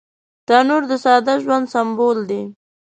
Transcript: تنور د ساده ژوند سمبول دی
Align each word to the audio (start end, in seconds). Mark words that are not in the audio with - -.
تنور 0.47 0.83
د 0.91 0.93
ساده 1.03 1.33
ژوند 1.43 1.65
سمبول 1.73 2.17
دی 2.29 2.41